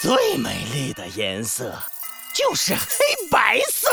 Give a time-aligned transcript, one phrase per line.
[0.00, 1.76] 最美丽的颜色
[2.32, 3.90] 就是黑白色。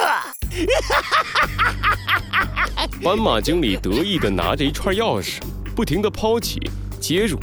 [3.01, 5.39] 斑马经理得意地拿着一串钥匙，
[5.75, 6.59] 不停地抛起、
[7.01, 7.39] 接入。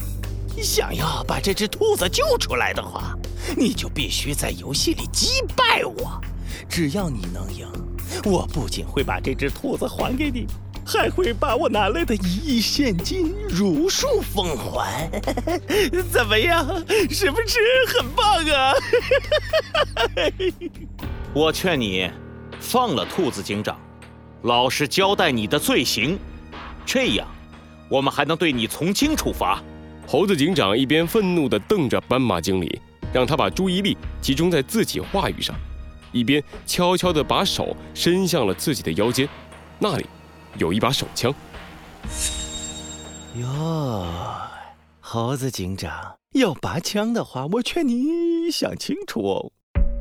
[0.62, 3.18] 想要把这只兔子救出来的话，
[3.56, 6.20] 你就必须在游戏里击败我。
[6.68, 7.66] 只要你能赢，
[8.24, 10.46] 我不仅会把这只兔子还给你。
[10.84, 15.08] 还会把我拿来的一亿现金如数奉还，
[16.10, 16.66] 怎么样？
[17.10, 18.72] 是不是很棒啊？
[21.32, 22.10] 我劝你
[22.60, 23.78] 放了兔子警长，
[24.42, 26.18] 老实交代你的罪行，
[26.84, 27.26] 这样
[27.88, 29.62] 我们还能对你从轻处罚。
[30.06, 32.80] 猴子警长一边愤怒地瞪着斑马经理，
[33.12, 35.54] 让他把注意力集中在自己话语上，
[36.10, 39.28] 一边悄悄地把手伸向了自己的腰间，
[39.78, 40.04] 那里。
[40.58, 41.32] 有一把手枪。
[43.36, 44.06] 哟，
[45.00, 49.52] 猴子警长要拔枪的话，我劝你想清楚哦。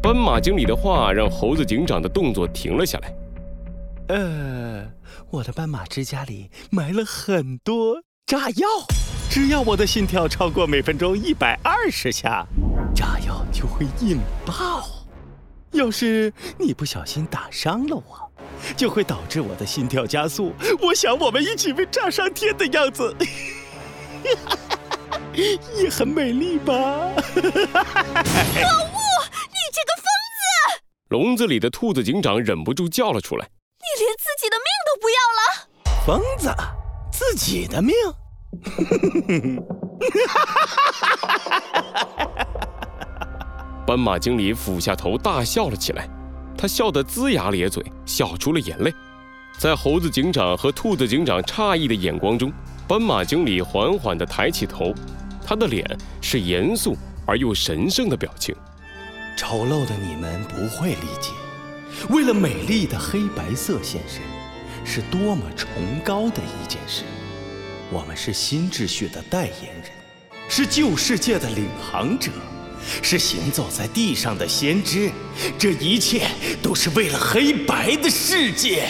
[0.02, 3.14] 斑马经理的话让猴子警长的动作停了下来。
[4.09, 4.86] 呃，
[5.30, 8.68] 我的斑马之家里埋了很多炸药，
[9.30, 12.45] 只要我的心跳超过每分钟一百二十下，
[12.94, 14.84] 炸药就会引爆。
[15.72, 18.31] 要是你不小心打伤了我。
[18.76, 20.54] 就会导致我的心跳加速。
[20.81, 23.16] 我想我们一起被炸上天的样子，
[25.34, 26.73] 也很美丽吧？
[26.73, 27.42] 可恶！
[27.42, 27.48] 你
[29.72, 30.06] 这个疯
[30.38, 30.42] 子！
[31.09, 35.42] 笼子里的兔子警长忍不住叫了出来：“你连自己的命都不要了！”
[36.06, 36.53] 疯子，
[37.12, 37.94] 自己的命？
[43.86, 46.08] 斑马经理俯下头大笑了起来。
[46.62, 48.94] 他笑得龇牙咧嘴，笑出了眼泪。
[49.58, 52.53] 在猴子警长和兔子警长诧异的眼光中，
[52.88, 54.94] 斑马经理缓缓地抬起头，
[55.44, 55.84] 他的脸
[56.22, 56.95] 是严肃
[57.26, 58.53] 而又神圣的表情。
[59.36, 61.31] 丑陋的你们不会理解，
[62.12, 64.22] 为了美丽的黑白色现身，
[64.86, 65.68] 是多么崇
[66.06, 67.02] 高的一件事。
[67.90, 69.91] 我们是新秩序的代言人，
[70.47, 72.30] 是旧世界的领航者。
[73.02, 75.12] 是行走在地上的先知，
[75.58, 76.28] 这一切
[76.62, 78.88] 都是为了黑白的世界。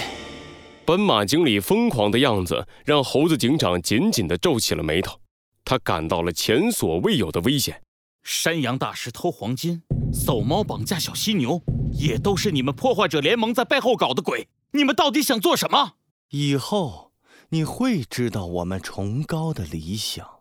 [0.84, 5.20] 斑马经理疯狂的样子让猴子警长紧紧地皱起了眉头，
[5.64, 7.82] 他感到了前所未有的危险。
[8.24, 11.62] 山羊大师偷黄金，走猫绑架小犀牛，
[11.94, 14.48] 也都是你们破坏者联盟在背后搞的鬼。
[14.74, 15.94] 你们到底想做什么？
[16.30, 17.12] 以后
[17.50, 20.41] 你会知道我们崇高的理想。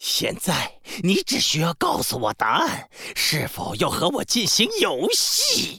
[0.00, 0.72] 现在
[1.02, 5.78] 你只需要告诉我答案，是否要和我进行游戏？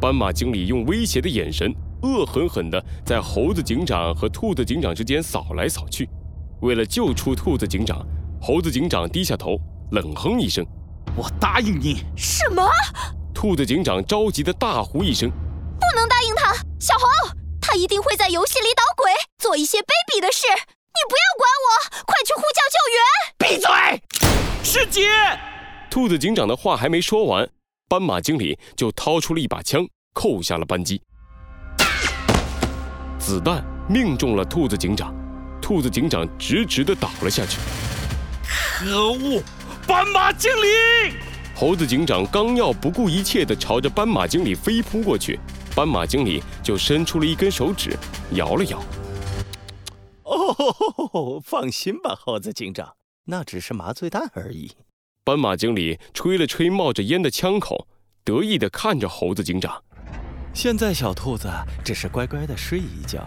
[0.00, 1.70] 斑马经理用威胁的眼神，
[2.00, 6.08] 恶狠狠地在猴子警长和兔子警长之间扫来扫去。
[6.62, 8.06] 为了救出兔子警长，
[8.40, 9.58] 猴子警长低下头，
[9.92, 10.64] 冷哼一声
[11.14, 12.66] ：“我答应你。”什么？
[13.34, 15.30] 兔子警长着急的大呼一声
[15.78, 20.46] ：“不能答应他，小猴，他一定会在游戏里捣鬼，做一些卑鄙的事。”
[21.00, 21.68] 你不要管我，
[22.04, 23.00] 快去呼叫救援！
[23.38, 23.70] 闭嘴，
[24.62, 25.08] 师姐。
[25.88, 27.48] 兔子警长的话还没说完，
[27.88, 31.00] 斑马经理就掏出了一把枪，扣下了扳机。
[33.18, 35.14] 子弹命中了兔子警长，
[35.62, 37.58] 兔子警长直直的倒了下去。
[38.44, 39.42] 可恶，
[39.86, 41.14] 斑马经理！
[41.54, 45.40] 猴子警长刚要不顾一切的朝着斑马经理飞扑过去，
[45.74, 47.96] 斑马经理就伸出了一根手指，
[48.32, 48.82] 摇了摇。
[50.30, 54.72] 哦，放心吧，猴子警长，那只是麻醉弹而已。
[55.24, 57.88] 斑马经理吹了吹冒着烟的枪口，
[58.24, 59.82] 得意地看着猴子警长。
[60.54, 61.48] 现在小兔子
[61.84, 63.22] 只是乖乖地睡一觉。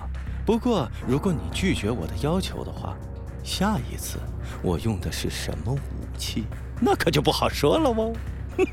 [0.46, 2.98] 不过，如果你拒绝我的要求的话，
[3.44, 4.18] 下一次
[4.62, 6.46] 我用的是什么武器，
[6.82, 8.14] 那可就不好说了哦。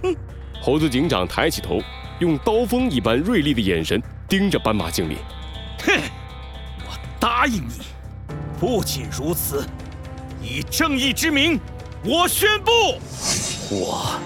[0.63, 1.79] 猴子警长抬起头，
[2.21, 5.17] 用刀锋一般锐利的眼神盯着斑马经理。
[5.85, 6.01] 哼，
[6.87, 8.00] 我答应你。
[8.61, 9.67] 不仅如此，
[10.43, 11.59] 以正义之名，
[12.05, 12.71] 我宣布，
[13.71, 14.21] 我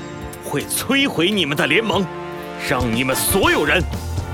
[0.45, 2.05] 会摧毁你们的联盟，
[2.69, 3.81] 让你们所有人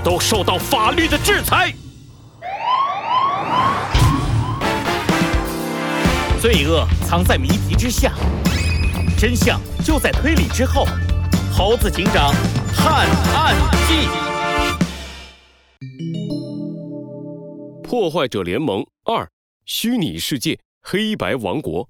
[0.03, 1.71] 都受到法律的制裁。
[6.41, 8.11] 罪恶藏在谜题之下，
[9.19, 10.87] 真相就在推理之后。
[11.53, 12.33] 猴子警长
[12.75, 13.55] 探案
[13.87, 14.07] 记，
[17.83, 19.29] 破坏者联盟二。
[19.65, 21.87] 虚拟世界黑白王国，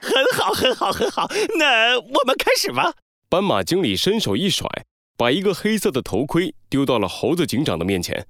[0.00, 1.28] 很好，很好，很好。
[1.58, 2.94] 那我们开始吧。
[3.28, 4.68] 斑马经理伸手一甩，
[5.16, 8.26] 把一个黑色的头盔丢到了猴子警长的面前。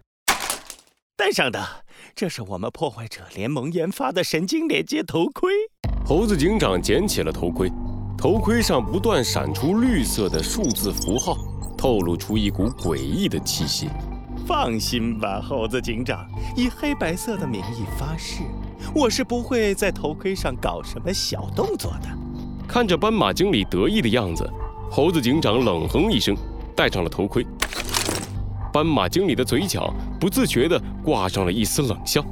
[1.17, 1.85] 戴上的，
[2.15, 5.53] 这是我们破坏者联盟研发的神经连接头盔。
[6.07, 7.71] 猴子警长捡起了头盔，
[8.17, 11.37] 头盔上不断闪出绿色的数字符号，
[11.77, 13.89] 透露出一股诡异的气息。
[14.47, 18.43] 放心吧，猴子警长，以黑白色的名义发誓，
[18.95, 22.09] 我是不会在头盔上搞什么小动作的。
[22.69, 24.49] 看着斑马经理得意的样子，
[24.91, 26.37] 猴子警长冷哼一声，
[26.77, 27.45] 戴上了头盔。
[28.71, 32.25] 斑马经理的嘴角不自觉地挂上了一丝冷笑。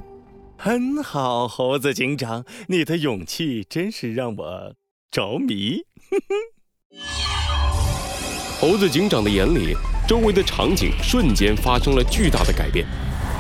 [0.59, 4.75] 很好，猴子警长，你的勇气真是让我
[5.11, 5.79] 着迷。
[8.61, 9.75] 猴子警长的眼里，
[10.13, 12.87] 周围的场景瞬间发生了巨大的改变。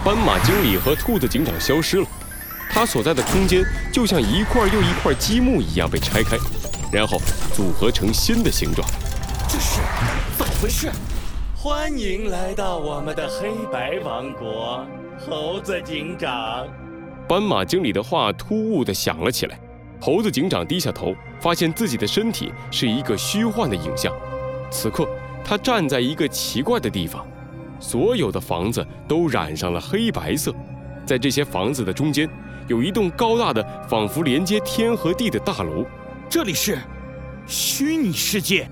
[0.03, 2.07] 斑马经理和兔子警长消失了，
[2.71, 6.35] 他所在的空间就像一块又一块积木一样被拆开，
[6.91, 7.21] 然后
[7.53, 8.89] 组合成新的形状。
[9.47, 9.83] 这是
[10.39, 10.91] 怎么回事？
[11.55, 14.83] 欢迎来到我们的黑白王国，
[15.19, 16.67] 猴子警长。
[17.29, 19.61] 斑马经理的话突兀地响了起来。
[20.01, 24.11] 猴子警长低下头，发现自己的身体是一个虚幻的影像。
[24.71, 25.07] 此刻，
[25.45, 27.27] 他站在一个奇怪的地方，
[27.81, 30.55] 所有的房子都染上了黑白色，
[31.05, 32.29] 在这些房子的中间，
[32.69, 35.85] 有一栋高大的、仿佛连接天和地的大楼。
[36.31, 36.79] 这里是
[37.47, 38.69] 虚拟世界。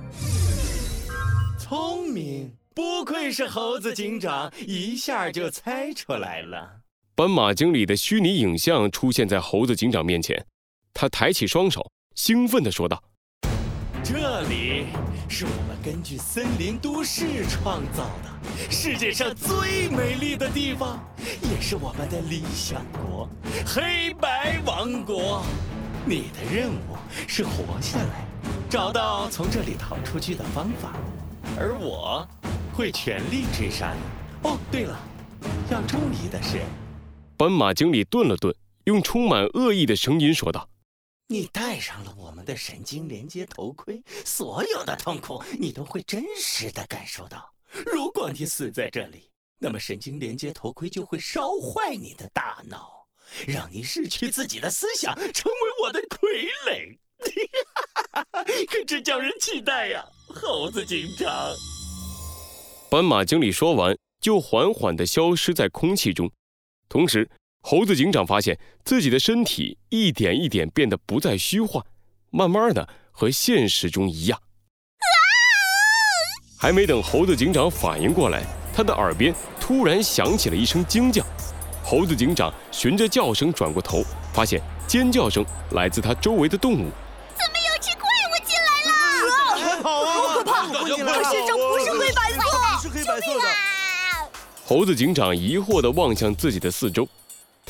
[1.58, 6.81] 聪明，不愧是猴子警长，一下就猜出来了。
[7.14, 10.46] 斑马经理的虚拟影像出现在猴子警长面前，
[10.94, 11.84] 他抬起双手，
[12.14, 13.02] 兴奋地说道。
[15.32, 20.99] 是我们根据森林都市创造的世界上最美丽的地方，
[21.43, 23.29] 也是我们的理想国——
[23.65, 25.44] 黑白王国。
[26.05, 26.97] 你的任务
[27.29, 28.27] 是活下来，
[28.69, 30.97] 找到从这里逃出去的方法，
[31.56, 32.27] 而我
[32.73, 34.50] 会全力追杀你。
[34.50, 34.99] 哦，对了，
[35.71, 36.59] 要注意的是，
[37.37, 38.53] 斑马经理顿了顿，
[38.85, 40.69] 用充满恶意的声音说道。
[41.32, 47.49] 你戴上了我们的神经连接头盔，所有的痛苦你都会真实的感受到。
[47.87, 53.06] 如果你死在这里，那么神经连接头盔就会烧坏你的大脑，
[53.47, 56.99] 让你失去自己的思想，成为我的傀儡。
[58.67, 60.05] 可真叫人期待呀，
[60.35, 61.55] 猴子警长！
[62.91, 66.29] 斑马经理说完，就缓缓地消失在空气中，
[66.88, 67.31] 同时。
[67.62, 71.84] 猴子警长发现自己的身体一点一点变得不再虚幻，
[72.30, 74.40] 慢慢的和现实中一样。
[76.58, 78.42] 还没等猴子警长反应过来，
[78.74, 81.24] 他的耳边突然响起了一声惊叫。
[81.84, 84.02] 猴子警长循着叫声转过头，
[84.32, 86.88] 发现尖叫声来自他周围的动物。
[87.36, 88.70] 怎么有只怪物进来
[89.76, 89.82] 了？
[89.82, 90.66] 好可怕！
[90.66, 92.40] 可是这不是黑白色，
[92.82, 93.46] 是黑白色的。
[94.64, 97.08] 猴子警长疑惑地望向自己的四周。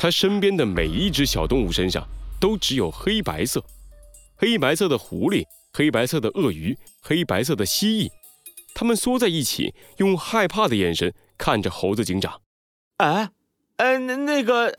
[0.02, 2.08] 他身边的每一只小动物身上
[2.40, 3.62] 都只有黑白色，
[4.34, 5.44] 黑白色的狐狸，
[5.74, 8.10] 黑白色的鳄鱼，黑白色的蜥蜴，
[8.74, 12.40] 它们缩在一起，用害怕的眼神看着猴子警长。
[12.96, 13.28] 哎，
[13.76, 14.74] 呃，那那个，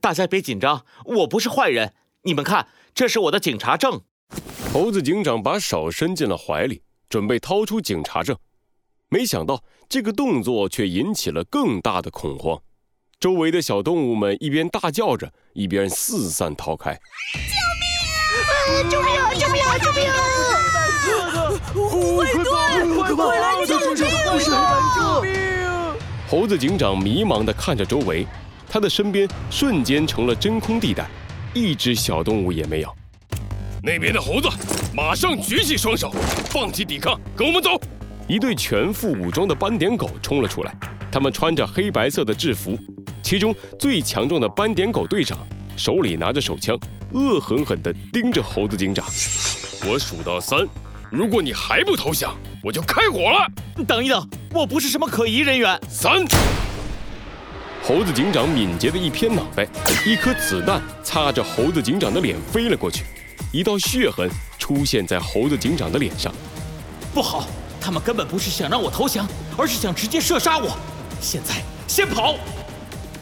[0.00, 1.94] 大家别紧张，我不是坏人。
[2.24, 4.00] 你们看，这是我的警察证。
[4.72, 8.36] 猴子警长把手伸进了怀里，准备掏出警察证，
[9.10, 12.60] 没想到这个动作却引起了更大的恐慌。
[13.20, 16.98] 周围的小动物们一边大叫着，一边四散逃开。
[18.88, 19.34] 救命啊！
[19.34, 19.62] 救命！
[19.78, 20.04] 救命！
[21.04, 21.12] 救
[21.42, 21.60] 命！
[21.90, 22.44] 护卫队，
[23.14, 23.94] 快来救命！
[23.94, 25.34] 救命！
[26.30, 28.26] 猴子警长迷茫地看着周围，
[28.70, 31.06] 他的身边瞬间成了真空地带，
[31.52, 32.90] 一只小动物也没有。
[33.82, 34.48] 那边的猴子，
[34.94, 36.10] 马上举起双手，
[36.48, 37.78] 放弃抵抗，跟我们走！
[38.26, 40.74] 一队全副武装的斑点狗冲了出来，
[41.12, 42.78] 他们穿着黑白色的制服。
[43.30, 45.38] 其中最强壮的斑点狗队长
[45.76, 46.76] 手里拿着手枪，
[47.12, 49.06] 恶狠狠地盯着猴子警长。
[49.86, 50.66] 我数到三，
[51.12, 53.46] 如果你还不投降，我就开火了。
[53.86, 55.80] 等一等，我不是什么可疑人员。
[55.88, 56.24] 三，
[57.84, 59.64] 猴子警长敏捷的一偏脑袋，
[60.04, 63.04] 一颗子弹擦着猴子警长的脸飞了过去，
[63.52, 66.34] 一道血痕出现在猴子警长的脸上。
[67.14, 67.46] 不好，
[67.80, 69.24] 他们根本不是想让我投降，
[69.56, 70.76] 而是想直接射杀我。
[71.20, 72.34] 现在先跑。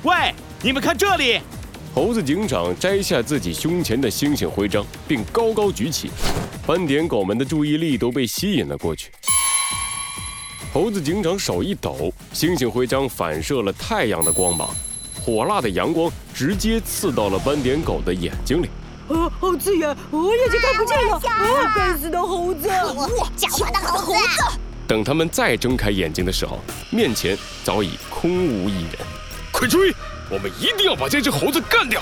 [0.05, 1.41] 喂，你们看这里！
[1.93, 6.09] 猴子警长摘下自己胸前的星星徽章，并高高举起。
[6.65, 9.11] 斑点狗们的注意力都被吸引了过去。
[10.73, 14.69] 猴子警长手一抖，星星徽章反射了太阳的光芒，
[15.21, 18.69] 火辣的阳光直接刺到了斑点狗的眼睛里。
[19.09, 19.89] 啊，好刺眼！
[20.13, 21.17] 我眼睛看不见了！
[21.17, 22.69] 啊，该死的猴子！
[23.37, 24.59] 狡猾的猴子！
[24.87, 26.61] 等他们再睁开眼睛的时候，
[26.93, 29.18] 面前早已空无一人。
[29.59, 29.93] 快追！
[30.31, 32.01] 我们一定要把这只猴子干掉！